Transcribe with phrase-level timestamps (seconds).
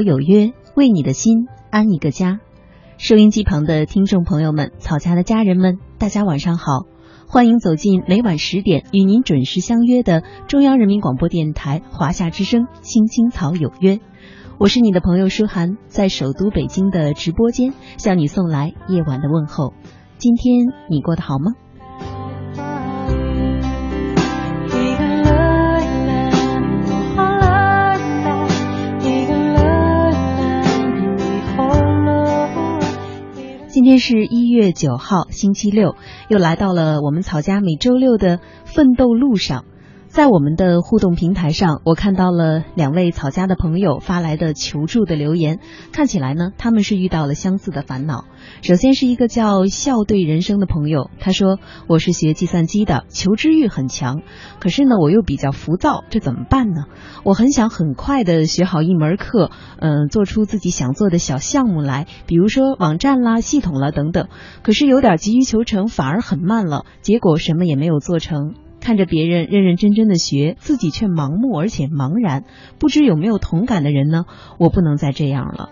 [0.00, 2.40] 有约，为你的心安一个家。
[2.98, 6.86] 收音机旁的听众朋友们，草家的家人们，大家晚上好！
[7.26, 13.96] 欢迎走进每晚十点与您准时相约的中央人民广播电台华夏之声《青青草有约》。
[14.58, 19.72] 我是你的朋友舒涵，在首都北京的直播间向你送来夜晚的问候。
[20.18, 21.52] 今天你过得好吗？
[33.90, 35.96] 今天是一月九号，星期六，
[36.28, 39.64] 又来到了我们草家每周六的奋斗路上。
[40.10, 45.60] 在我们的互动平台上，我看到了两位草家的朋友发来的求助的留言，
[45.92, 48.24] 看起来呢，他们是遇到了相似的烦恼。
[48.60, 54.22] 首先是一个叫笑对人生的朋友，他说：“我是学计算机的，求知欲很强，
[54.58, 56.86] 可是呢，我又比较浮躁，这怎么办呢？
[57.22, 64.26] 我很想很快的学好一门课，嗯，做出自己想做的小项目来，比如说网站啦、系统啦等等，
[64.64, 72.44] 可是有点急于求成，反而很慢了，结果什么也没有做成。”看着别人认认真真的学，自己却盲目而且茫然，
[72.78, 74.24] 不知有没有同感的人呢？
[74.58, 75.70] 我不能再这样了。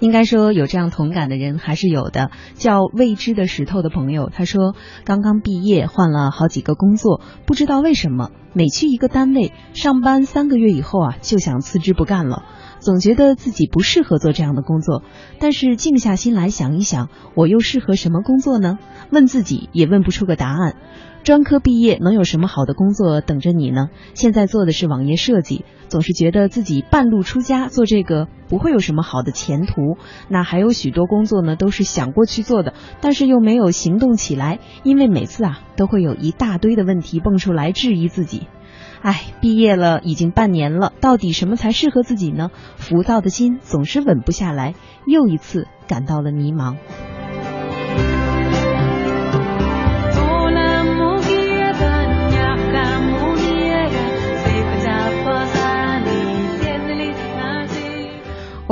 [0.00, 2.32] 应该说有这样同感的人还是有的。
[2.54, 4.74] 叫未知的石头的朋友，他说
[5.04, 12.42] 刚刚毕业，换了好几个工作，不知道为什么每去一个单位上班三个月以后啊，就想辞职不干了。
[12.82, 15.04] 总觉得自己不适合做这样的工作，
[15.38, 18.78] 但是静下心来想一想，我又适合什么工作呢？
[19.10, 20.74] 问自己也问不出个答案。
[21.22, 23.90] 专科毕业能有什么好的工作等着你呢？
[24.14, 29.96] 现在做的是网页设计，总是觉得自己半路出家，做这个不会有什么好的前途。
[30.28, 38.48] 那还有许多工作呢，都是想过去做的，但是又没有行动起来，因为每次啊都会有一大堆的问题蹦出来质疑自己。
[39.02, 42.52] 唉，毕业了已经半年了，到底什么才适合自己呢？
[42.76, 44.74] 浮躁的心总是稳不下来，
[45.06, 46.76] 又一次感到了迷茫。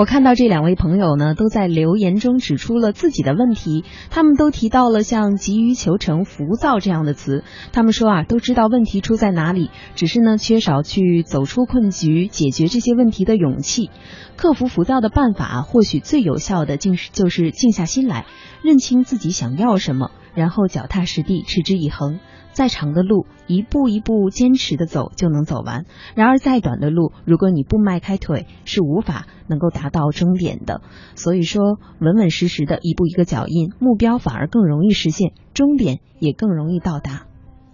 [0.00, 3.84] 我看到这两位朋友呢，都在留言中指出了自己的问题。
[4.08, 7.44] 他们都提到了像急于求成、浮躁这样的词。
[7.70, 13.90] 他们说啊，都知道问题出在哪里，只是呢，缺少去走出困局、解决这些问题的勇气。
[14.38, 18.24] 克服浮躁的办法，或许最有效的，竟是就是静下心来，
[18.62, 22.20] 认清自己想要什么，然后脚踏实地，持之以恒。
[22.60, 25.84] 再长的路，一步一步坚持的走就能走完；
[26.14, 30.82] 然而再短的路，如果你不迈开腿，是无法能够达到终点的。
[31.14, 37.29] 所以说，稳稳实实的一步一个脚印，目标反而更容易实现，终点也更容易到达。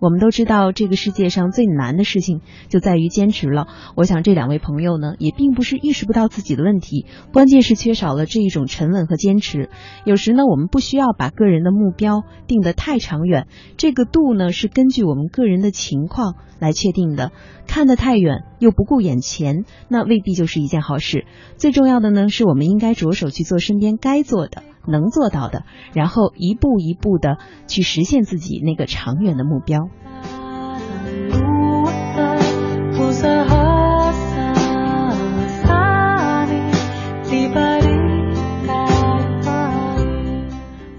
[0.07, 3.67] 我们都知道，这个世界上最难的事情就在于坚持了。
[3.97, 9.69] 我想这两位朋友呢，也并不是意识不到自己的问题，关键是缺少了这一种沉稳和坚持。
[10.05, 17.33] 有时呢，我们不需要把个人的目标定得太长远，这个度呢是根据我们个人的情况来确定的。
[17.67, 21.27] 看得太远又不顾眼前，那未必就是一件好事。
[21.57, 24.63] 最重要的呢，是我们应该着手去做身边该做的。
[24.89, 25.65] 能做到的，
[25.95, 29.89] 然后一步一步的去实现自己那个长远的目标。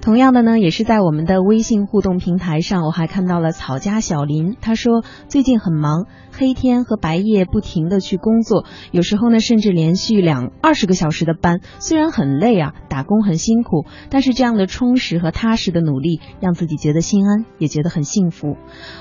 [0.08, 18.56] 同样的呢，也是在我们的微信互动平台上，我还看到了草家小林，他说最近很忙，黑天和白夜不停的去工作，有时候呢甚至连续两二十个小时的班，虽然很累啊，打工很辛苦，但是这样的充实和踏实的努力，让自己觉得心安，也觉得很幸福。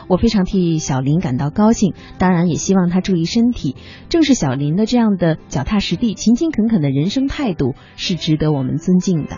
[0.08, 3.76] 我非常替小林感到高兴，当然也希望他注意身体。
[4.08, 9.36] 正是小林的这样的脚踏实地、勤勤恳恳的人生态度，是值得我们尊敬的。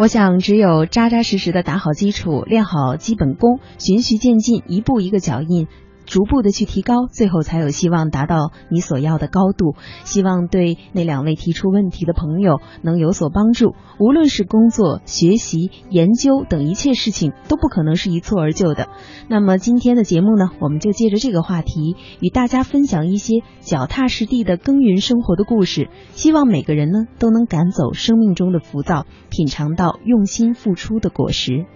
[0.00, 5.68] 我想，只有扎扎实实的打好基础，练好基本功，循序渐进，一步一个脚印。
[6.10, 9.76] 逐步的去提高，最后才有希望达到你所要的高度。
[10.02, 13.76] 希望对那两位提出问题的朋友能有所帮助。
[14.00, 18.88] 无论是工作、学习、研究等一切事情，都不可能是一蹴而就的。
[19.28, 25.90] 那么今天的节目呢，我们就借着这个话题，与大家分享一些脚踏实地的耕耘生活的故事。
[26.10, 31.66] 希望每个人呢，都能赶走生命中的浮躁，品尝到用心付出的果实。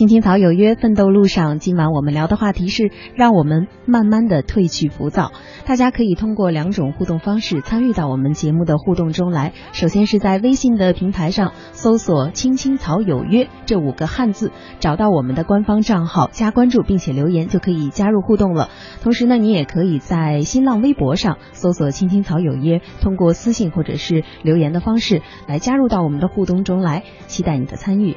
[0.00, 1.58] 青青草有约，奋斗路上。
[1.58, 5.30] 今晚我们聊的话题是，让我们慢慢的褪去浮躁。
[5.66, 9.52] 大家可以通过两种互动方式参与到我们节目的互动中来。
[9.72, 18.70] 首先是在微信的平台上搜索“青青草有约”这五个汉字，找到我们的官方账号加关注，并且留言就可以加入互动了。
[19.02, 28.16] 同时呢，你也可以在新浪微博上搜索“青青草有约”，通过私信或者是留言的方式来加入到我们的互动中来，期待你的参与。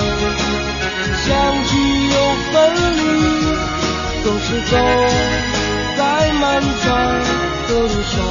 [4.65, 4.77] 走
[5.97, 7.19] 在漫长
[7.67, 8.30] 的路上。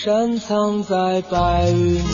[0.00, 2.04] 山藏在白云间，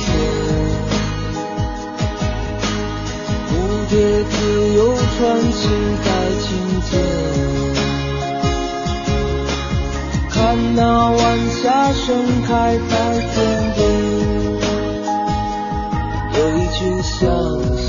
[3.47, 3.53] 蝴
[3.91, 5.21] 蝶自由穿
[5.53, 5.63] 行
[6.03, 6.07] 在
[6.41, 6.47] 清
[6.91, 6.93] 间，
[10.31, 13.37] 看那晚霞盛开在天
[13.77, 13.79] 边，
[16.33, 17.13] 有一群小
[17.77, 17.85] 溪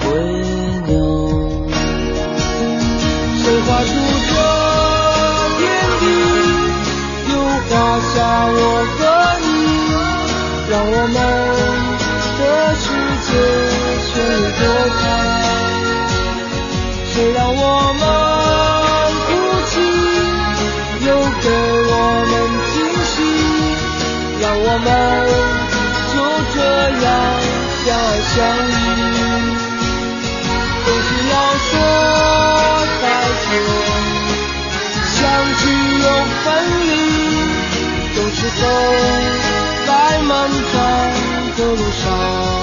[0.00, 0.08] 归
[0.86, 0.96] 鸟，
[3.36, 3.97] 谁画出？
[8.18, 8.60] 下我
[8.98, 8.98] 和
[9.46, 9.48] 你，
[10.68, 11.16] 让我们
[12.36, 12.42] 的
[12.74, 12.84] 世
[13.22, 13.30] 界
[14.02, 14.10] 绚
[14.42, 14.62] 丽多
[14.98, 15.00] 彩。
[17.14, 17.62] 谁让我
[18.00, 18.02] 们
[19.22, 19.30] 哭
[19.70, 19.72] 泣，
[21.06, 21.46] 又给
[21.86, 21.94] 我
[22.28, 22.34] 们
[22.74, 23.16] 惊喜，
[24.42, 24.86] 让我们
[26.10, 26.12] 就
[26.54, 26.56] 这
[27.04, 27.06] 样
[27.84, 28.36] 相爱相
[38.40, 38.66] 是走
[39.84, 41.12] 在漫长
[41.56, 42.57] 的路上。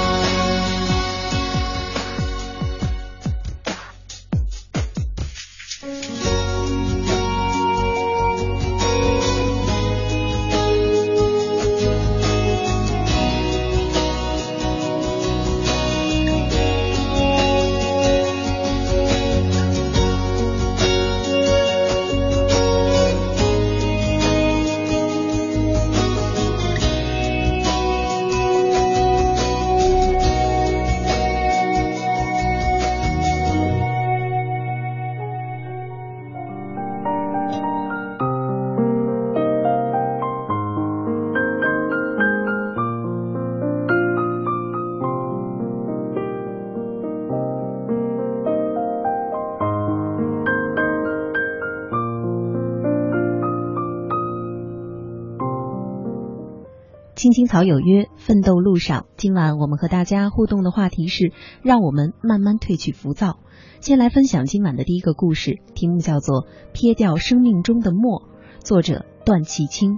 [57.25, 59.07] 青青草有约，奋斗路上。
[59.17, 63.39] 今晚我们和大家互动的话题是：让我们慢慢褪去浮躁。
[63.81, 68.21] 先来分享今晚的第一个故事，题目叫做《撇掉生命中的墨》，
[68.63, 69.97] 作者段其清。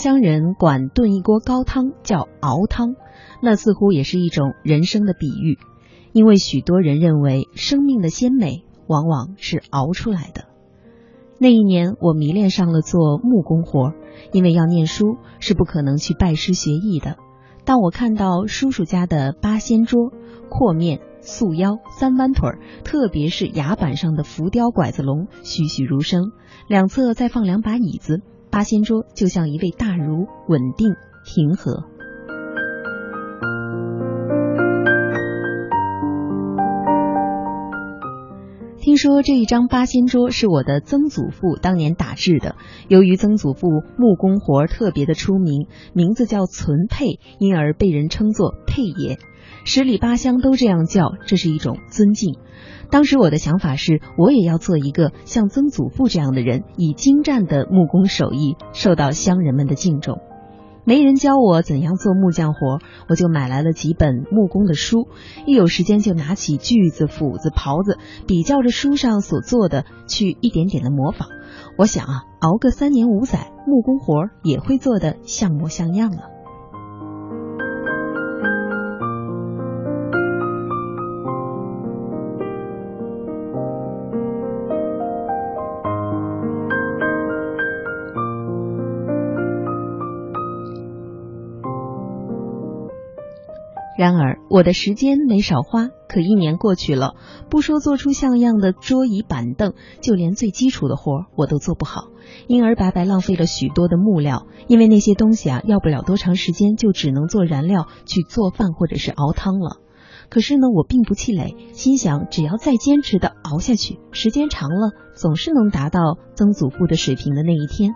[0.00, 2.96] 乡人管炖一锅高汤叫熬汤，
[3.42, 5.58] 那似乎也是一种人生的比喻，
[6.12, 10.46] 因为许多人认为生命的鲜美往往是熬出来的。
[11.36, 13.92] 那一年，我迷恋上了做木工活，
[14.32, 17.16] 因为要念书，是不可能去拜师学艺的。
[17.66, 20.14] 当我看到叔叔家的八仙桌、
[20.48, 22.52] 阔面、素腰、三弯腿，
[22.84, 26.32] 特别是崖板上的浮雕拐子龙栩栩如生，
[26.68, 28.22] 两侧再放两把椅子。
[28.50, 31.84] 八仙桌就像一位大儒，稳定平和。
[38.90, 42.56] 听说这一张八仙桌是我的曾祖父当年打制的，
[42.88, 49.16] 由于曾祖父木工活儿特别的出名，名字叫存佩，因而被人称作佩爷。
[49.64, 52.34] 十里八乡都这样叫，这是一种尊敬。
[52.90, 60.18] 当时我的想法是，我也要做一个像曾祖父这样的人，以精湛的木工手艺受到乡人们的敬重。
[60.84, 65.08] 没人教我怎样做木匠活，我就买来了几本木工的书，
[65.46, 71.28] 一有时间就拿起锯子、斧子、刨子，比较着书上所做的，去一点点的模仿。
[71.76, 76.39] 我想啊，熬个三年五载，木工活也会做得像模像样了。
[94.10, 95.86] 然而，我的时间没少花。
[96.08, 97.14] 可一年过去了，
[97.48, 102.08] 不说做出像样的桌椅板凳，就连最基础的活我都做不好，
[102.48, 104.48] 因而白白浪费了许多的木料。
[104.66, 109.76] 因为那些东西啊，要不了多长时间，就只能做燃料去做饭或者是熬汤了。
[110.28, 117.94] 可是呢，我并不气馁，心想只要再坚持的熬下去，时间长了，总是能达到曾祖父的水平的那一天。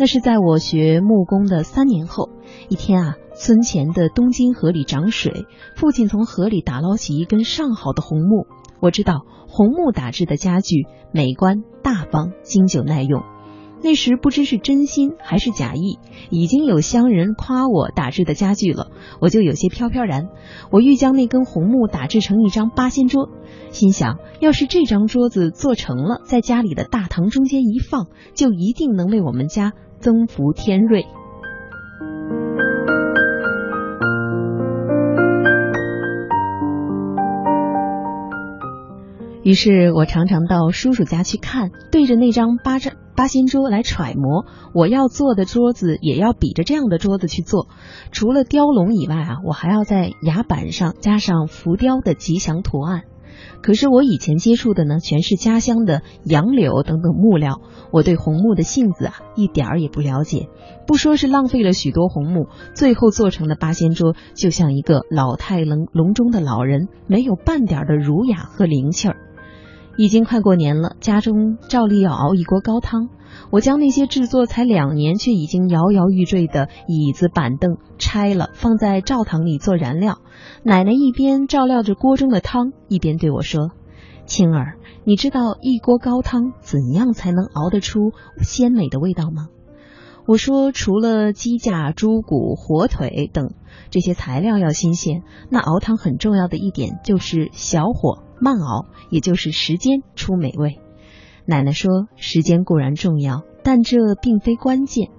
[0.00, 2.30] 那是在我学木工的三年后，
[2.70, 3.16] 一天啊。
[3.34, 8.46] 村前的东京河里涨水，父亲从河里打捞起一根上好的红木。
[8.80, 13.22] 我知道红木打制的家具美观大方、经久耐用。
[13.82, 18.88] 那时不知是真心还是假意，已经有乡人夸我打制的家具了，
[19.22, 20.28] 我就有些飘飘然。
[20.70, 23.30] 我欲将那根红木打制成一张八仙桌，
[23.70, 31.06] 心想，要是这张桌子做成了，在家里的大堂中间一放，就一定能为我们家增福添瑞。
[39.42, 47.66] 于是我常常到叔叔家去看，对着那张八张八仙桌来揣摩，我要做的桌子也要比着这样的桌子去做。
[48.12, 53.04] 除了雕龙以外啊，我还要在崖板上加上浮雕的吉祥图案。
[53.62, 57.60] 可是我以前接触的呢，全是家乡的杨柳等等木料，
[57.92, 60.48] 我对红木的性子啊，一点儿也不了解。
[60.86, 69.16] 不说是浪费了许多红木，最后做成的八仙桌就像一个老态龙龙钟的老人，没有半点的儒雅和灵气儿。
[69.98, 73.10] 已经快过年了，家中照例要熬一锅高汤。
[73.50, 80.18] 我将那些制作才两年却已经摇摇欲坠的椅子板凳拆了，放在灶堂里做燃料。
[80.62, 83.70] 奶奶一边照料着锅中的汤，一边对我说
[84.26, 89.48] ：“青儿，你知道一锅高汤怎样才能熬得出鲜美的味道吗？”
[90.26, 93.54] 我说：“除了鸡架、猪骨、火腿等
[93.90, 100.80] 这些材料要新鲜，那熬汤很重要的一点就是小火。”慢熬，也就是时间出美味。
[101.50, 105.10] 奶奶说：“时间固然重要，但这并非关键。”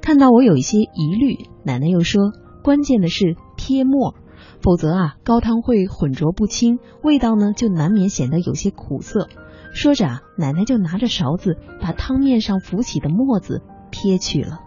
[0.00, 2.30] 看到我有一些疑虑，奶奶又说
[2.62, 4.14] ：“关键的是撇沫，
[4.60, 9.26] 否则啊，高汤会混浊不清，味道呢就难免显得有些苦涩。”
[9.74, 14.60] 说着啊，奶奶就拿着勺子把汤面上浮起的沫子撇去了。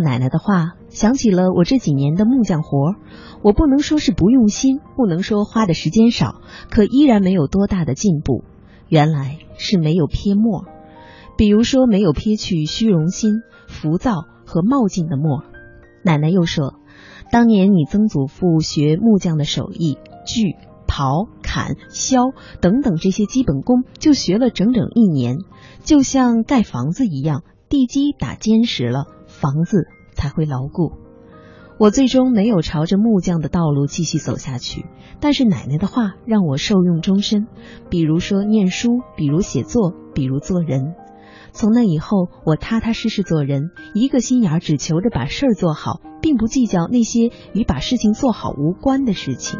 [0.00, 2.96] 奶奶的话想起了我这几年的木匠活儿。
[3.42, 6.40] 我不能说是不用心不能说花的时间少
[6.70, 8.44] 可依然没有多大的进步。
[8.88, 10.64] 原来是没有撇沫
[11.36, 15.44] 比如说没有撇去虚荣心浮躁和冒进的沫
[16.02, 16.74] 奶奶又说
[17.30, 20.56] 当年你曾祖父学木匠的手艺锯
[20.88, 25.38] 刨砍削等等这些基本功就学了整整一年
[25.84, 29.06] 就像盖房子一样地基打坚实了。
[29.40, 30.92] 房子才会牢固。
[31.78, 34.84] 我最终没有朝着木匠的道路继续走下去
[35.18, 37.46] 但是奶奶的话让我受用终身
[37.88, 40.94] 比如说念书比如写作比如做人。
[41.52, 49.58] 从那以后我踏踏实实做人一个心眼儿只求着把事儿做好并不计较那些与把事情做好无关的事情。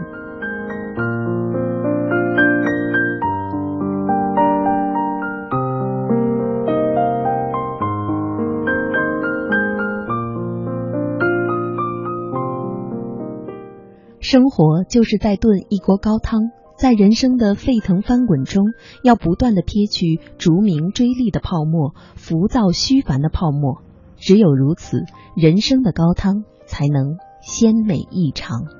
[14.30, 18.64] 生活就是在炖一锅高汤在人生的沸腾翻滚中
[19.02, 23.82] 要不断的撇去逐名追利的泡沫浮躁虚烦的泡沫。
[24.19, 25.02] 只有如此
[25.34, 28.79] 人生的高汤才能鲜美异常。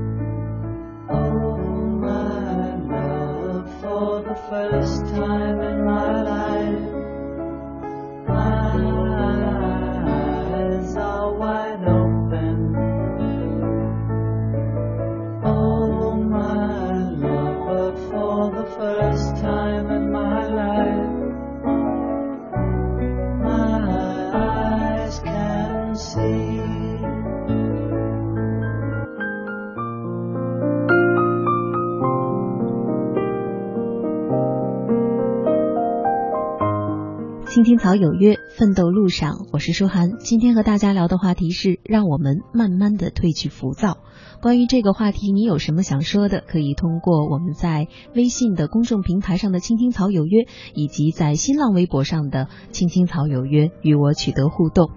[4.51, 4.69] 青
[5.15, 5.40] 青
[37.91, 40.11] 草有约，奋斗路上，我是舒涵。
[40.19, 43.97] 今天和大家聊的话题是，让我们慢慢的褪去浮躁。
[44.41, 46.41] 关于这个话题，你有什么想说的？
[46.47, 54.91] 可以通过我们在微信的公众平台上的青青草有约，以及在新浪微博上的青青草有约与我取得互动。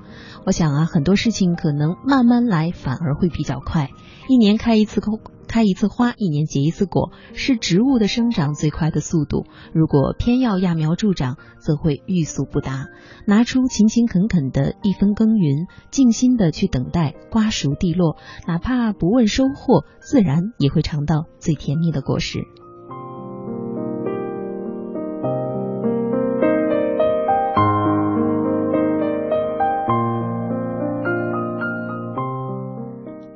[0.47, 3.91] 我想啊，很多事情可能慢慢来，反而会比较快。
[4.29, 5.19] 一年开一次空。
[5.55, 9.45] 开一次花，一年结一次果，是植物的生长最快的速度。
[9.73, 12.89] 如果偏要揠苗助长，则会欲速不达。
[13.25, 18.17] 拿出勤勤恳恳的一分耕耘，静心的去等待瓜熟蒂落，
[18.49, 22.41] 哪怕不问收获，自然也会尝到最甜蜜的果实。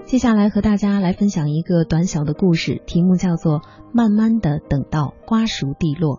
[0.08, 3.60] 接下来和大家来分享一个短小的故事，题目叫做
[3.92, 6.16] 《慢慢的等到瓜熟蒂落》。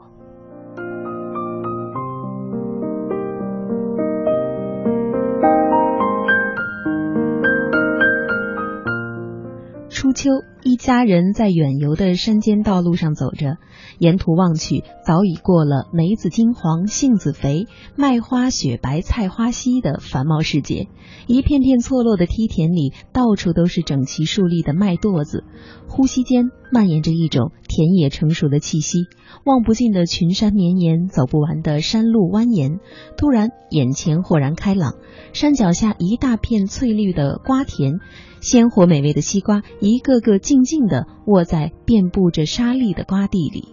[9.90, 10.30] 初秋，
[10.62, 13.58] 一家人在远游的山间道路上走着，
[13.98, 20.88] 沿途望去，早已过了梅子金黄、杏子肥、麦花雪白、菜花稀的繁茂世界。
[21.28, 25.46] 一片片错落的梯田里，到处都是整齐竖立的麦垛子，
[25.88, 29.06] 呼吸间蔓延着一种田野成熟的气息。
[29.46, 32.80] 望不尽的群山绵延，走不完的山路蜿蜒。
[33.16, 34.96] 突然，眼前豁然开朗，
[35.32, 38.00] 山脚下一大片翠绿的瓜田。
[38.42, 43.68] 鲜活美味的西瓜，一个个静静地卧在遍布着沙砾的瓜地里。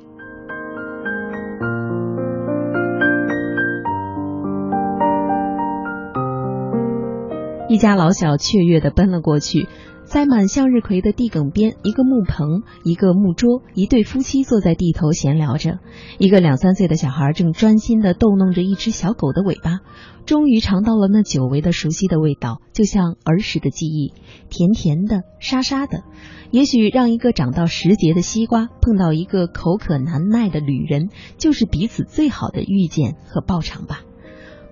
[7.71, 9.67] 一家老小雀跃地奔了过去。
[10.07, 15.81] 栽满向日葵的地埂边，一个木棚，一个木桌，一对夫妻坐在地头闲聊着。
[16.19, 19.81] 一个两三岁的小孩正专心地逗弄着一只小狗的尾巴。
[20.25, 24.13] 终于尝到了那久违的熟悉的味道，就像儿时的记忆，
[24.49, 26.05] 甜甜的，沙沙的。
[26.53, 34.03] 也许让一个长到时节的西瓜碰到一个口渴难耐的旅人，就是彼此最好的遇见和报偿吧。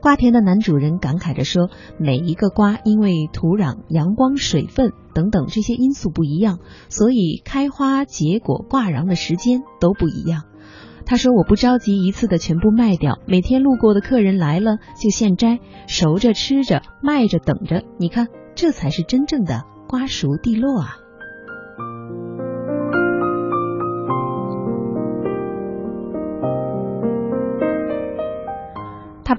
[0.04, 6.58] 瓜田的男主人感慨着说：“每一个瓜因为土壤、阳光、水分等等这些因素不一样，
[6.90, 10.42] 所以开花、结果、挂瓤的时间都不一样。”
[11.06, 17.82] 他说：“我不着急一次的全部卖掉，每天路过的客人来了就现摘，熟着吃着，卖着等着。
[17.96, 20.98] 你看，这才是真正的瓜熟蒂落啊。”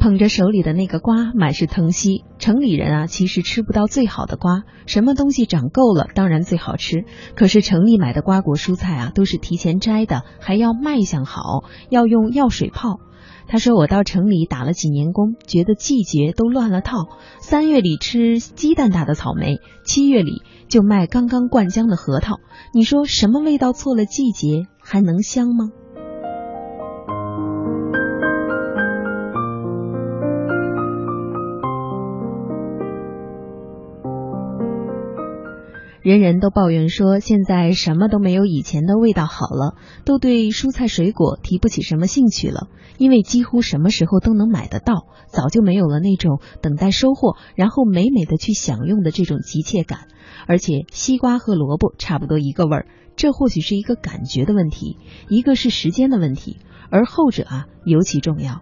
[0.06, 2.26] 捧着手里的那个瓜，满是疼惜。
[2.38, 4.62] 城里人啊，其实吃不到最好的瓜。
[4.86, 7.06] 什么东西长够了，当然最好吃。
[7.36, 13.00] 可是城里买的瓜果蔬菜啊，都是提前摘的，还要卖相好，要用药水泡。
[13.48, 17.08] 他说：“我到城里打了几年工，觉得季节都乱了套。
[17.40, 22.36] 三月里吃鸡蛋大的草莓，七月里就卖刚刚灌浆的核桃。
[22.76, 25.72] 你说什么味道错了季节，还能香吗？”
[36.06, 39.74] 人人都抱怨说，现在什么都没有以前的味道好了，
[40.06, 42.68] 都对蔬菜水果提不起什么兴趣了，
[43.00, 50.02] 因为几乎什么时候都能买得到，早就没有了那种等待收获，然后美美的去享用的这种急切感。
[50.46, 56.58] 而且西瓜和萝卜差不多一个味儿，这或许是一个感觉的问题，一个是时间的问题，
[56.92, 58.62] 而后者啊尤其重要。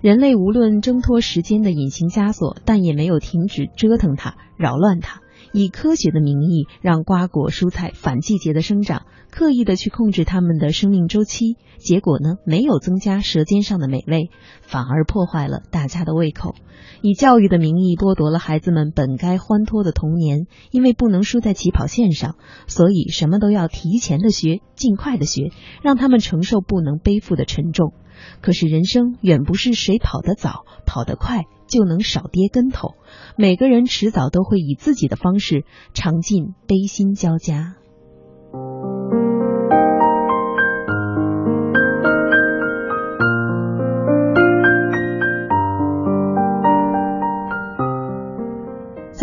[0.00, 5.20] 人类无论挣脱时间的隐形枷锁，但也没有停止折腾它、扰乱它。
[5.58, 14.30] 以科学的名义让瓜果蔬菜反季节的生长，刻意的去控制它们的生命周期，结果呢，没有增加舌尖上的美味，
[14.62, 16.54] 反而破坏了大家的胃口。
[17.02, 22.36] 以教育的名义剥夺了孩子们本该欢脱的童年，因为不能输在起跑线上，
[22.68, 25.50] 所以什么都要提前的学，尽快的学，
[25.82, 27.94] 让他们承受不能背负的沉重。
[28.40, 32.94] 可是人生远不是谁跑得早、跑得快就能少跌跟头，
[33.36, 37.76] 每个人迟早都会以自己的方式尝尽悲心交加。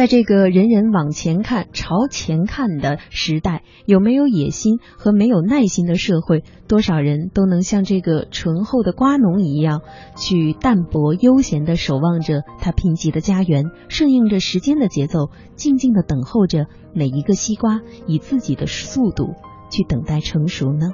[0.05, 9.81] 在这个人人往前看、朝前看的时代，有没有野心和没有耐心的社会，多少人都能像这个醇厚的瓜农一样，
[10.15, 19.33] 去淡泊悠闲的守望着他贫瘠的家园，顺应着时间的节奏，静静的等候着每一个西瓜以自己的速度
[19.71, 20.93] 去等待成熟呢？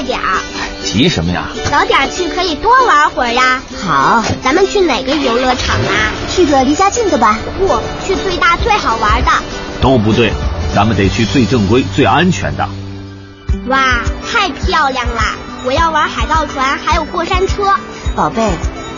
[0.00, 0.40] 快点儿！
[0.82, 1.48] 急什么呀？
[1.70, 3.60] 早点去可以多玩会儿呀。
[3.84, 6.08] 好，咱们去哪个游乐场啊？
[6.30, 7.38] 去个离家近的吧。
[7.58, 7.66] 不，
[8.06, 9.30] 去最大最好玩的。
[9.82, 10.32] 都不对，
[10.74, 12.66] 咱们得去最正规、最安全的。
[13.66, 15.34] 哇，太漂亮啦！
[15.66, 17.74] 我要玩海盗船，还有过山车。
[18.16, 18.50] 宝贝，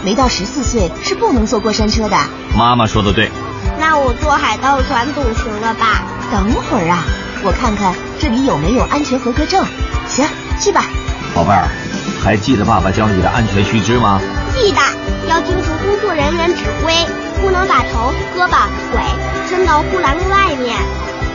[0.05, 2.17] 没到十四岁是不能坐过山车的。
[2.57, 3.31] 妈妈说的对。
[3.79, 6.03] 那我坐海盗船总行了吧？
[6.31, 7.05] 等会儿啊，
[7.45, 9.65] 我看看这里有没有安全合格证。
[10.09, 10.27] 行，
[10.61, 10.85] 去吧。
[11.35, 11.67] 宝贝儿，
[12.23, 14.21] 还记得爸爸教你的安全须知吗？
[14.55, 14.81] 记得，
[15.29, 16.93] 要听从工作人员指挥，
[17.41, 18.57] 不能把头、胳膊、
[18.93, 19.01] 腿
[19.49, 20.77] 伸到护栏外面。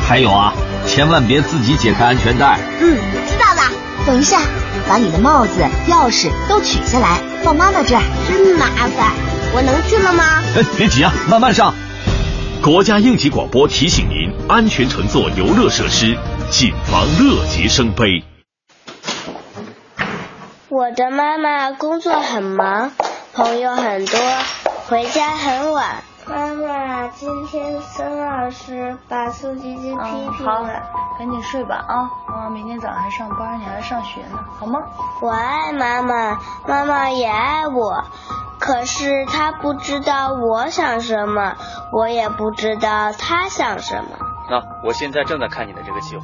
[0.08, 0.54] 还有啊，
[0.86, 2.60] 千万别自己解开安全带。
[2.80, 3.72] 嗯，知道了。
[4.08, 4.40] 等一下，
[4.88, 5.52] 把你的帽子、
[5.90, 8.02] 钥匙都取下来，放妈妈这儿。
[8.26, 9.12] 真麻烦，
[9.54, 10.24] 我能去了吗？
[10.56, 11.74] 哎，别急啊，慢慢上。
[12.64, 16.18] 国家应急广播提醒您：安全乘坐游乐设施，
[16.50, 18.24] 谨防乐极生悲。
[20.70, 22.94] 我的妈妈工作很忙，
[23.34, 24.18] 朋友很多，
[24.88, 25.98] 回家很晚。
[26.30, 30.52] 妈妈今天孙老师把苏吉吉批评了。
[30.52, 30.64] 好，
[31.18, 32.10] 赶紧睡吧啊！
[32.28, 34.80] 妈妈明天早上还上班，你还要上学呢，好吗？
[35.22, 36.38] 我爱妈妈，
[36.68, 38.04] 妈妈也爱我，
[38.60, 41.56] 可是她不知道我想什么，
[41.94, 44.10] 我也不知道她想什么。
[44.50, 46.24] 那我现在正在看你的这个计划。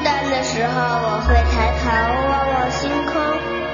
[0.00, 1.84] 孤单的时候，我会抬头
[2.30, 3.20] 望望星空，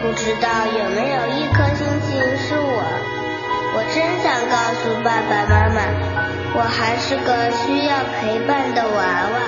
[0.03, 2.83] 不知道有没有一颗星星是我。
[3.77, 5.79] 我真想告诉爸爸妈妈，
[6.53, 8.99] 我还是个需要陪伴的娃
[9.31, 9.39] 娃。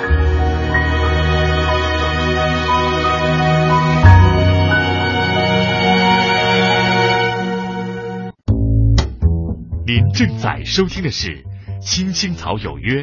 [9.84, 11.42] 您正在收听的是
[11.80, 13.02] 《青青草有约》。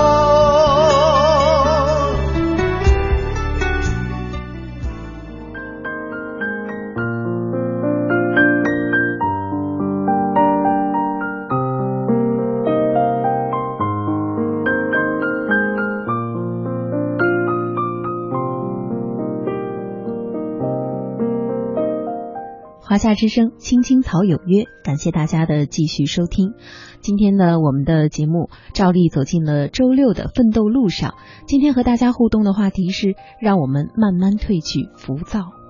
[23.01, 26.53] 夏之声，青青草有约，感谢大家的继续收听。
[26.99, 31.15] 今天呢，我们的节目照例走进了周六的奋斗路上。
[31.47, 35.60] 今天和大家互动的话题是：让我们慢慢褪去浮躁。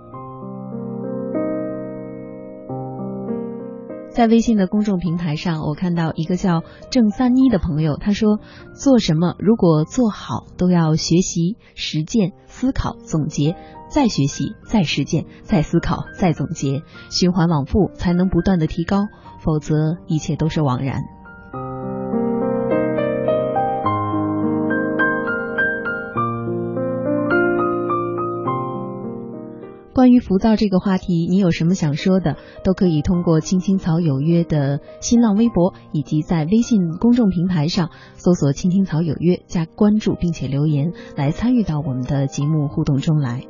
[4.22, 6.62] 在微信的公众平台上，我看到一个叫
[6.92, 8.40] 郑三妮的朋友，他说
[8.78, 13.56] ：“做什么如果做好，都要学习、实践、思考、总结。”
[13.90, 19.08] 再学习，再实践，再思考，再总结，循环往复，才能不断的提高，
[19.40, 21.02] 否则一切都是枉然。
[29.94, 43.44] 关于浮躁这个话题，你有什么想说的，都可以通过“青青草有约”的新浪微博，以及在微信公众平台上搜索“青青草有约”加关注，并且留言来参与到我们的节目互动中来。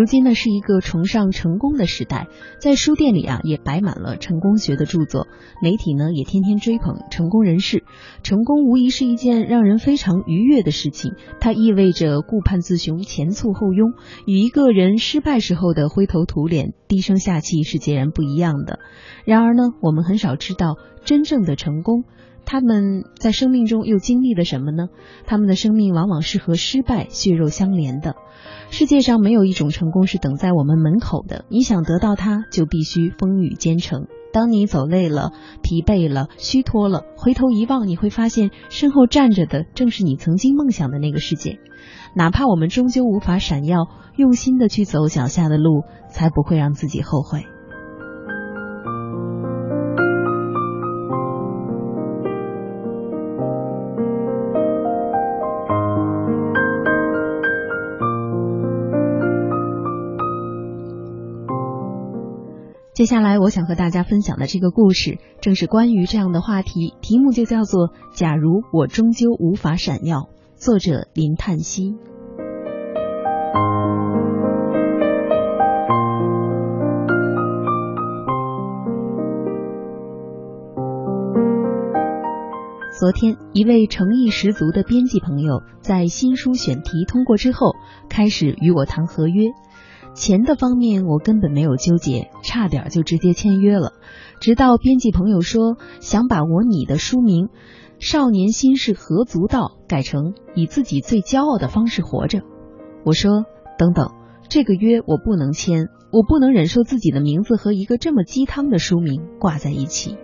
[0.00, 2.28] 如今呢是一个崇尚成功的时代，
[2.58, 5.26] 在书店里啊也摆满了成功学的著作，
[5.60, 7.84] 媒体呢也天天追捧成功人士。
[8.22, 13.92] 成功无疑是一件让人非常愉悦的事情，它意味着顾盼自雄、前簇后拥，
[14.26, 18.78] 与一个人失败时候的灰头土脸、低声下气是截然不一样的。
[19.26, 22.04] 然而呢，我们很少知道真正的成功，
[22.50, 24.88] 他们在生命中又经历了什么呢？
[25.24, 28.16] 他们的生命往往是和失败血肉相连的。
[28.70, 34.08] 世界上没有一种成功是等在我们门口的，你想得到它，就必须风雨兼程。
[34.32, 35.30] 当你走累了、
[35.62, 41.60] 疲惫了、虚脱了，回头一望，你会发现身后站着的正是你曾经梦想的那个世界。
[42.16, 43.86] 哪怕我们终究无法闪耀，
[44.16, 47.44] 用心的去走脚下的路，才不会让自己后悔。
[63.00, 70.28] 接下来，我想和大家分享的这个故事，正是关于这样的话题，题目就叫做“假如我终究无法闪耀”。
[70.54, 71.94] 作者林叹息。
[83.00, 87.72] 昨天，一位诚意十足的编辑朋友在新书选题通过之后，
[88.10, 89.46] 开始与我谈合约。
[90.14, 93.92] 钱的方面我根本没有纠结，差点就直接签约了。
[94.40, 97.46] 直到编辑朋友说想把我你的书名
[97.98, 102.42] 《少年心事何足道》改成以自己最骄傲的方式活着，
[103.04, 103.44] 我说
[103.78, 104.10] 等等，
[104.48, 110.16] 这个约我不能签，我不能忍受自己的名字和一个这么鸡汤的书名挂在一起。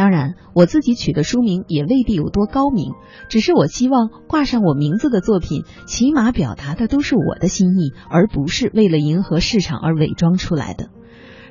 [0.00, 2.94] 当然，我自己取的书名也未必有多高明，
[3.28, 10.86] 只是我希望挂上我名字的作品，起码表达的都是我的心意，而不是为了迎合市场而伪装出来的。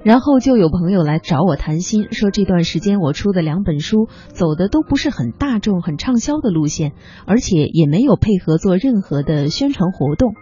[0.01, 6.93] 然后就有朋友来找我谈心，说这段时间我出的两本书走的都不是很大众、很畅销的路线，
[7.27, 10.33] 而且也没有配合做任何的宣传活动。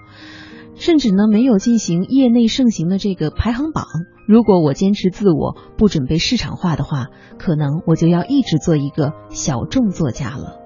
[0.75, 3.83] 甚至呢，没有进行业内盛行的这个排行榜。
[4.27, 7.07] 如果我坚持自我，不准备市场化的话，
[7.39, 10.59] 可能我就要一直做一个小众作家了。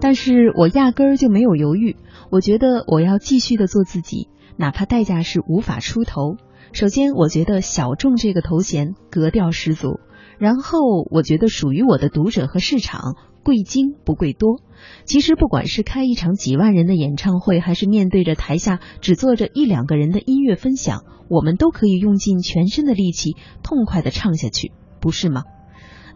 [0.00, 1.94] 但是我压根儿就没有犹豫，
[2.32, 6.36] 我觉得我要继续的做自己，哪怕代价是无法出头。
[6.72, 10.00] 首先，我觉得小众这个头衔格调十足。
[10.36, 10.80] 然后
[11.12, 13.14] 我觉得属于我的读者和市场
[13.44, 14.60] 贵精不贵多。
[15.04, 25.44] 其实不管是开一场几万人的演唱会，还是面对着台下只坐着一两个人的音乐分享，我们都可以用尽全身的力气痛快的唱下去，不是吗？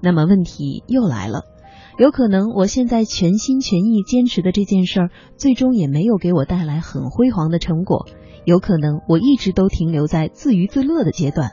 [0.01, 1.43] 那么问题又来了，
[1.99, 8.07] 有可能我现在全心全意坚持的这件事儿，最终也没有给我带来很辉煌的成果。
[8.45, 11.51] 有可能我一直都停留在自娱自乐的阶段。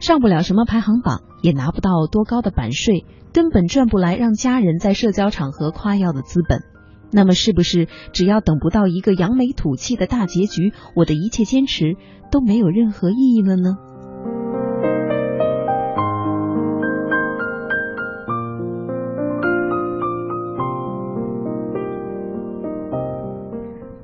[0.00, 6.62] 上不了什么排行榜，也拿不到多高的版税，根本赚不来让家人在社交场合夸耀的资本。
[7.10, 11.96] 那么，是不是只要等不到一个扬眉吐气的大结局，我的一切坚持
[12.30, 13.76] 都没有任何意义了呢？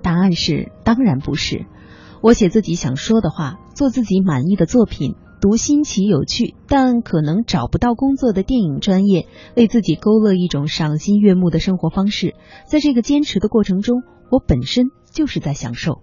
[0.03, 1.67] 答案是，当然不是。
[2.21, 5.15] 我写自己想说的话，做自己满意的作品。
[5.41, 9.27] 读新奇有趣但可能找不到工作的电影专业，
[9.57, 12.35] 为自己勾勒一种赏心悦目的生活方式。
[12.67, 16.03] 在这个坚持的过程中，我本身就是在享受。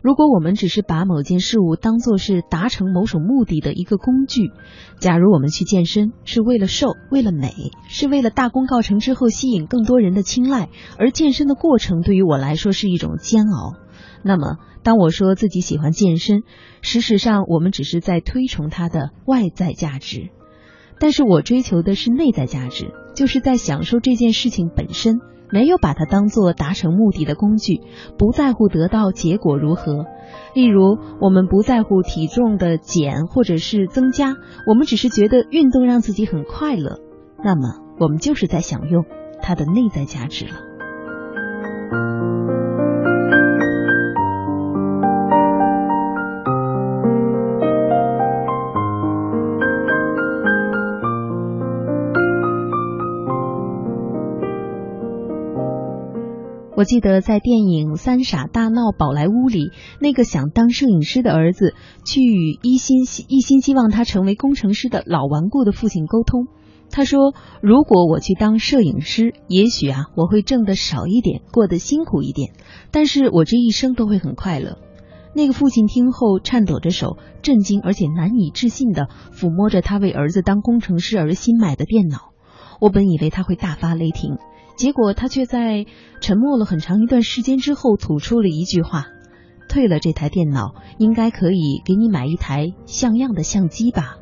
[0.00, 4.52] 如果我们只是把某件事物当做是达成某种目的的一个工具，
[5.00, 7.52] 假如我们去健身是为了瘦、为了美，
[7.88, 10.68] 是为了大功告成之后吸引更多人的青睐，
[11.00, 13.74] 而健身的过程对于我来说是一种煎熬。
[14.22, 16.42] 那么，当我说自己喜欢健身，
[16.82, 20.30] 事实上我们只是在推崇它的外在价值，
[20.98, 27.80] 但是我追求的是内在价值，就是在享受这件事情本身，没有把它当做达成目的的工具，
[28.18, 30.06] 不在乎得到结果如何。
[30.54, 34.34] 例如，我们不在乎体重的减或者是增加，
[34.66, 36.98] 我们只是觉得运动让自己很快乐，
[37.42, 39.04] 那么我们就是在享用
[39.40, 40.52] 它的内在价值了。
[56.78, 61.74] 我记得在电影《三傻大闹宝莱坞》里，那个想当摄影师的儿子
[62.04, 66.46] 去与一心一心希望他成为工程师的老顽固的父亲沟通。
[66.88, 72.52] 他说：“如果我去当摄影师，也许啊，我会挣得少一点，过得辛苦一点，
[72.92, 74.78] 但是我这一生都会很快乐。”
[75.34, 82.30] 那个父亲听后颤抖着手，震惊而且难以置信地抚摸着他为儿子当工程师而新买的电脑。
[82.80, 84.36] 我本以为他会大发雷霆。
[84.78, 85.86] 结果他却在
[86.20, 89.06] 沉默了很长一段时间之后吐出了一句话
[89.68, 94.14] ：“退了这台电脑，应该可以给你买一台像样的相机吧。”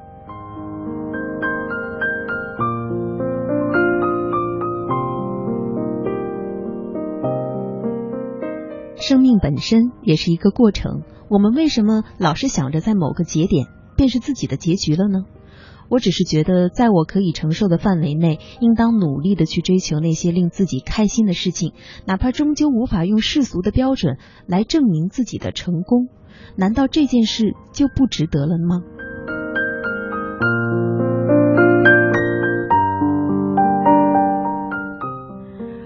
[8.97, 15.27] 生命本身也是一个过程，我们为什么老是想着在某个节点便是自己的结局了呢？
[15.89, 21.73] 我只是觉得，在我可以承受的范围内，应当努力的去追求那些令自己开心的事情，
[22.07, 26.09] 哪怕终究无法用世俗的标准来证明自己的成功，
[26.57, 28.83] 难道这件事就不值得了吗？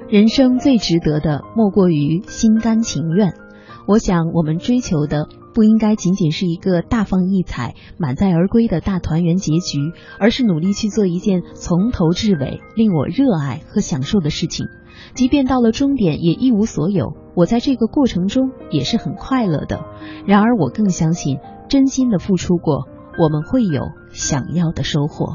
[0.09, 3.33] 人生最值得的，莫过于心甘情愿。
[3.91, 9.81] 我想，我们追求的不应该仅仅是一个大放异彩、满载而归的大团圆结局，
[10.21, 14.69] 而是努力去做一件从头至尾令我热爱和享受的事情。
[15.15, 19.85] 即便到了终点也一无所有，我在这个过程中也是很快乐的。
[20.25, 21.39] 然而，我更相信，
[21.69, 22.87] 真心的付出过，
[23.19, 25.35] 我们会有想要的收获。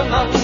[0.00, 0.39] Paramount.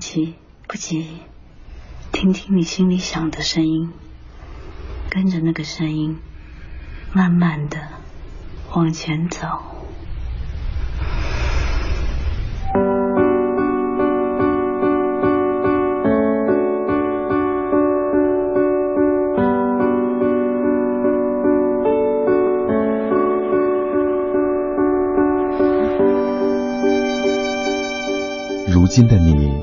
[0.00, 0.34] 急，
[0.66, 1.18] 不急，
[2.10, 3.92] 听听你心里想的声音，
[5.10, 6.18] 跟着那个声音，
[7.12, 7.76] 慢慢的
[8.72, 9.46] 往前走。
[28.72, 29.62] 如今的你，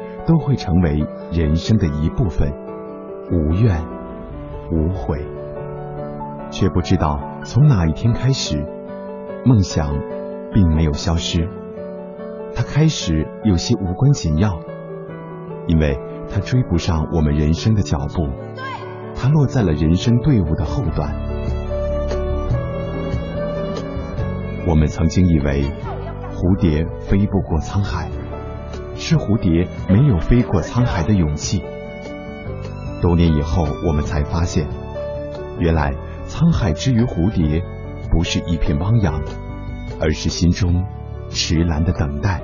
[0.25, 2.51] 都会成为人生的一部分，
[3.31, 3.81] 无怨。
[4.73, 5.19] 无悔，
[6.49, 8.65] 却不知道从哪一天开始，
[9.43, 9.93] 梦想
[10.53, 11.49] 并没有消失，
[12.55, 14.57] 它开始有些无关紧要，
[15.67, 15.99] 因为
[16.29, 18.29] 它追不上我们人生的脚步，
[19.13, 21.13] 它落在了人生队伍的后段。
[24.65, 25.65] 我们曾经以为
[26.33, 28.07] 蝴蝶飞不过沧海，
[29.01, 31.63] 是蝴蝶没有飞过沧海的勇气。
[33.01, 34.67] 多年以后，我们才发现，
[35.57, 35.95] 原来
[36.27, 37.63] 沧海之于蝴蝶，
[38.11, 39.19] 不是一片汪洋，
[39.99, 40.85] 而是心中
[41.31, 42.41] 迟蓝的等待。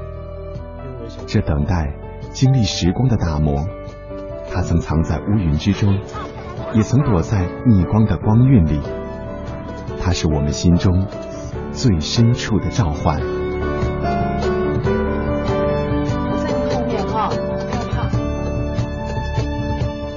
[1.27, 1.93] 这等待
[2.33, 3.63] 经历时光的打磨，
[4.51, 5.99] 它曾藏在乌云之中，
[6.73, 8.81] 也曾躲在逆光的光晕里。
[10.01, 11.05] 它是我们心中
[11.71, 13.36] 最深处的召唤。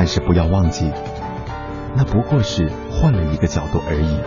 [0.00, 0.92] 但是不要忘记，
[1.96, 4.20] 那不过是换了一个角度而已。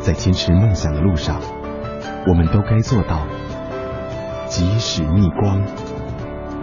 [0.00, 1.40] 在坚持梦想的路上，
[2.26, 3.26] 我们都该做到，
[4.48, 5.62] 即使逆光，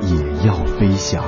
[0.02, 1.24] 也要飞翔。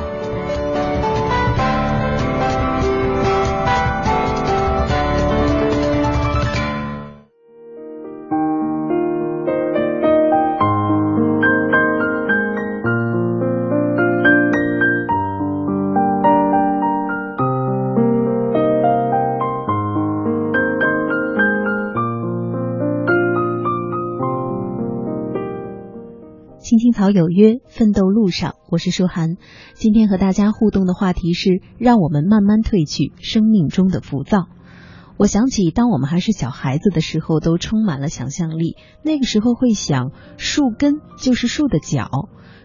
[27.06, 29.38] 好有约，奋斗路上，我是舒涵。
[29.76, 34.48] 今天和大家互动的话题是：让我们慢慢褪去生命中的浮躁。
[35.16, 38.76] 我想起，当我们还是小孩子的时候，都充满了想象力。
[39.04, 42.10] 那个时候会想，树根就是树的脚，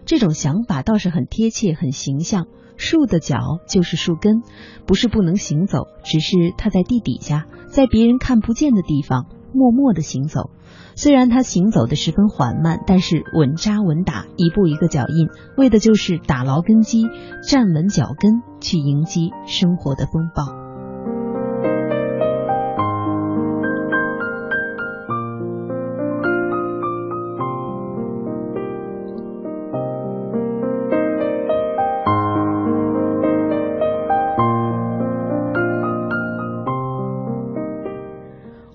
[0.07, 2.47] 这种想法倒是很贴切、很形象。
[2.79, 4.41] 树的脚就是树根，
[4.87, 9.27] 不是不能行走，只是它在地底下，在别人看不见的地方。
[9.53, 10.51] 默默的行走。
[10.97, 17.05] 虽然他行走的十分缓慢，但是稳扎稳打，一步一个脚印，为的就是打牢根基，
[17.43, 20.70] 站稳脚跟，去迎击生活的风暴。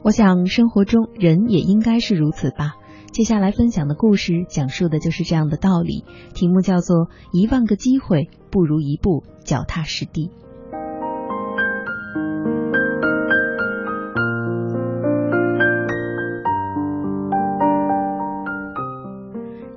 [0.06, 2.76] 我想，生活中人也应该是如此吧。
[3.12, 10.30] 接下来分享的故事讲述的就是这样的道理，题目叫做《一万个机会不如一步脚踏实地》。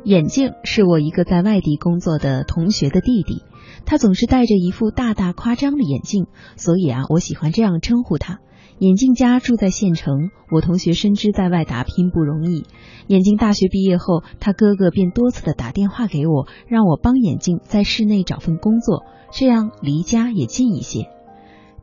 [0.05, 3.45] 眼镜是我一个在外地工作的同学的弟弟，
[3.85, 6.27] 他总是戴着一副大大夸张的眼镜，
[6.57, 8.39] 所以啊，我喜欢这样称呼他。
[8.79, 12.65] 眼镜家住在县城，我同学深知在外打拼不容易。
[13.09, 21.09] 眼镜大学毕业后，他哥哥便多次的打电话给我，让我帮眼镜在市内找份工作，这样离家也近一些。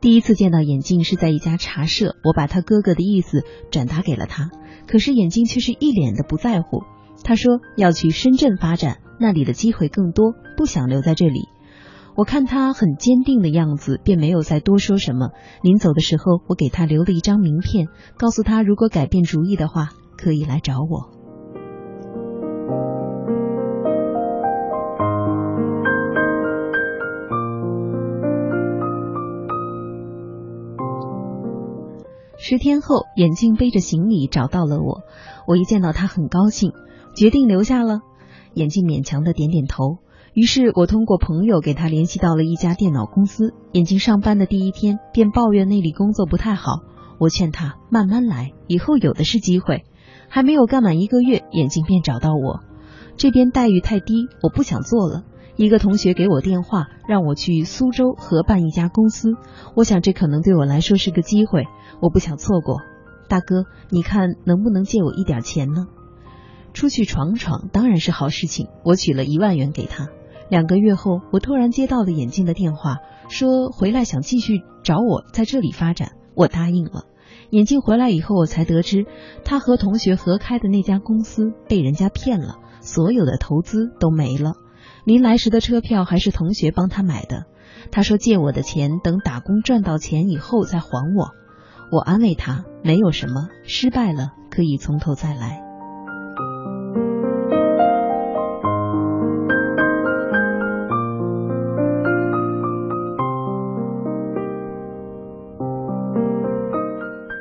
[0.00, 4.50] 第一次见到眼镜是在一家茶社，我把他哥哥的意思转达给了他，
[4.86, 6.82] 可是眼镜却是一脸的不在乎。
[7.24, 11.48] 他说要去深圳发展，那里的机会更多，不想留在这里。
[12.16, 15.32] 我看他很坚定的样子，便没有再多说什么。
[15.62, 21.10] 临走的时候，我给他留了一张名片，告诉他如果改变主意的话，可以来找我。
[32.38, 35.02] 十天后，眼镜背着行李找到了我。
[35.46, 36.72] 我一见到他很高兴，
[37.14, 38.00] 决定留下了。
[38.54, 39.98] 眼镜勉强的点点头。
[40.36, 43.54] 于是我通过朋友给他联系到了一家电脑公司。
[43.72, 46.82] 眼镜上班的第一天，便抱怨那里工作不太好。
[47.18, 49.86] 我劝他慢慢来，以后有的是机会。
[50.28, 52.60] 还没有干满一个月，眼镜便找到我。
[53.16, 55.24] 这边待遇太低，我不想做了。
[55.56, 59.36] 一个同学给我电话，让我去苏州合办一家公司。
[59.74, 61.64] 我想这可能对我来说是个机会，
[62.02, 62.82] 我不想错过。
[63.26, 65.86] 大哥，你看能不能借我一点钱呢？
[66.74, 68.68] 出去闯闯当然是好事情。
[68.84, 70.08] 我取了一万元给他。
[70.48, 77.04] 两个月后，我突然接到了眼镜的电话，说回来想继续找我在这里发展，我答应了。
[77.50, 79.06] 眼镜回来以后，我才得知
[79.44, 84.54] 他和同学合开的那家公司被人家骗了，所有的投资都没了。
[85.04, 87.44] 临来时的车票还是同学帮他买的。
[87.90, 91.30] 他说借我的钱，等打工赚到钱以后再还我。
[91.92, 95.65] 我安慰他，没有什么，失败了可以从头再来。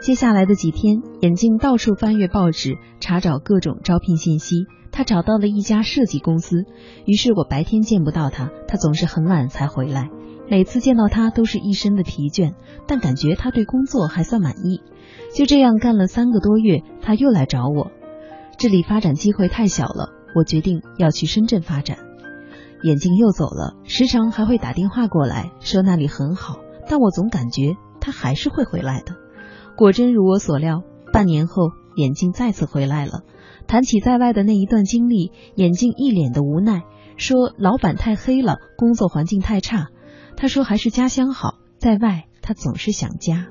[0.06, 4.68] 接下来的几天，眼镜到处翻阅报纸，查找各种招聘信息。
[4.92, 6.66] 他找到了一家设计公司，
[7.08, 10.12] 于是我白天见不到他，他总是很晚才回来。
[10.48, 12.54] 每次见到他，都是一身的疲倦，
[12.86, 14.80] 但感觉他对工作还算满意。
[15.34, 17.90] 就这样干了三个多月，他又来找我。
[18.60, 21.98] 这里发展机会太小了，我决定要去深圳发展。
[22.84, 29.25] 眼镜又走了，时常还会打电话过来，说那里很好，但我总感觉他还是会回来的。
[29.78, 33.24] 果真如我所料，半年后，眼镜再次回来了。
[33.68, 36.84] 谈起在外的那一段经历，眼镜一脸的无奈，
[37.18, 39.88] 说老板太黑了，工作环境太差。
[40.38, 43.48] 他说还是家乡好，在外他总是想家。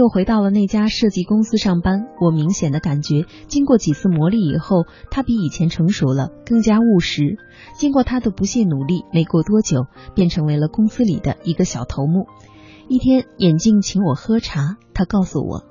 [0.00, 2.06] 又回到了那家设计公司上班。
[2.22, 7.36] 我明显的感觉，经过几次磨砺以后，他比以前成熟了，更加务实。
[7.74, 12.28] 经过他的不懈努力，没过多久，便成为了公司里的一个小头目。
[12.88, 15.64] 一天，眼镜请我喝茶，他告诉我，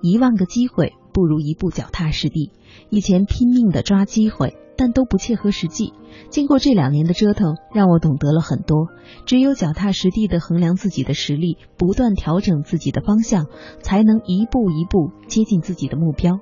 [0.00, 2.52] 一万个机会不如一步脚踏实地。
[2.88, 4.56] 以前拼命的抓机会。
[4.76, 5.92] 但都不切合实际。
[6.30, 8.88] 经过这两年的折腾，让我懂得了很多。
[9.26, 13.46] 只有脚踏实地的衡量自己的实力，不断调整自己的方向，
[13.82, 16.40] 才能一步一步接近自己的目标。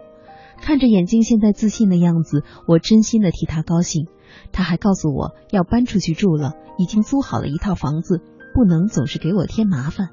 [0.61, 4.07] 看着眼睛现在自信的样子，我真心的替他高兴。
[4.53, 8.21] 他还告诉我要搬出去住了，已经租好了一套房子，
[8.55, 10.09] 不能总是给我添麻烦。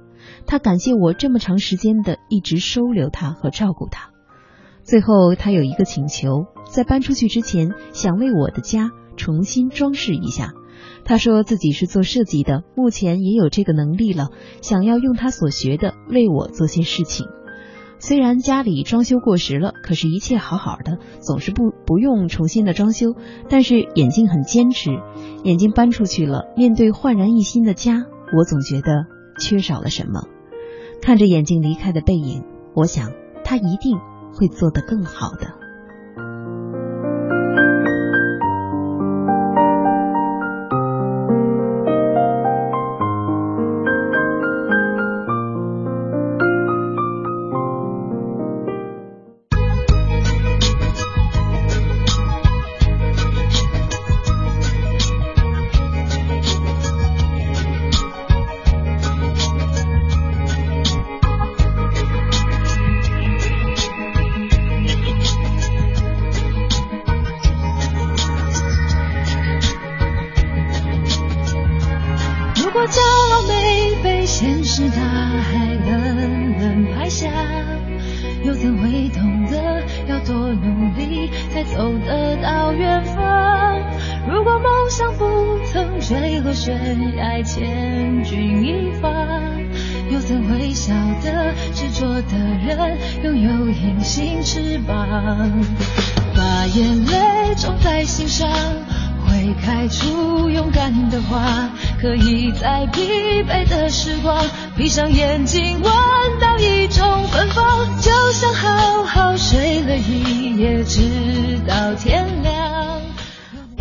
[0.46, 4.12] 他感谢我这么长时间的一直收留他和照顾他。
[4.90, 10.54] 最后，他有一个请求，在搬出去之前，想为我的家重新装饰一下。
[11.06, 14.30] 他说自己是做设计的，目前也有这个能力了，
[14.64, 17.28] 想要用他所学的为我做些事情。
[18.00, 23.14] 虽然家里装修过时了，可是一切好好的，总是不不用重新的装修。
[23.48, 24.90] 但是眼镜很坚持，
[25.44, 29.06] 眼镜搬出去了，面对焕然一新的家，我总觉得
[29.40, 30.24] 缺少了什么。
[31.00, 33.12] 看着眼镜离开的背影，我想
[33.44, 34.00] 他一定
[34.40, 35.59] 会做得更好的。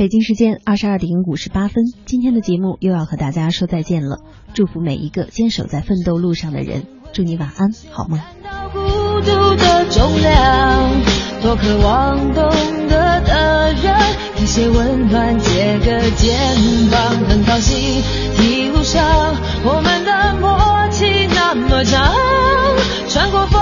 [0.09, 4.21] 北京时间二十二点五十八分，今天的节目又要和大家说再见了。
[4.55, 8.19] 祝福每一个坚守在奋斗路上的人，祝你晚安，好梦。
[8.73, 11.03] 孤独的重量，
[11.43, 12.43] 多渴望懂
[12.89, 13.95] 得的人，
[14.43, 16.39] 一些温暖，借个肩
[16.91, 18.03] 膀，很高兴
[18.41, 19.05] 一路上
[19.63, 21.27] 我们的默契。
[21.27, 22.15] 那么长，
[23.11, 23.61] 穿过风，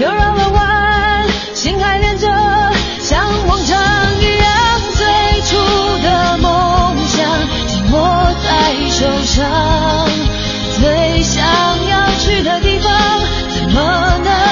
[0.00, 2.28] 又绕了弯，心还连着，
[3.00, 4.35] 像往常一样。
[9.36, 10.08] 上
[10.80, 11.44] 最想
[11.86, 12.90] 要去的地方
[13.50, 14.45] 怎么能